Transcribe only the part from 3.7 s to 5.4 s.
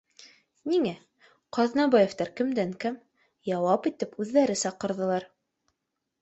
итеп үҙҙәре саҡырҙылар